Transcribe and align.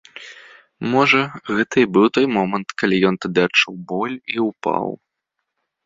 Можа, 0.93 1.21
гэта 1.57 1.75
і 1.85 1.89
быў 1.97 2.05
той 2.19 2.25
момант, 2.39 2.67
калі 2.83 2.95
ён 3.13 3.23
тады 3.27 3.39
адчуў 3.47 3.73
боль 3.97 4.17
і 4.37 4.47
ўпаў. 4.51 4.85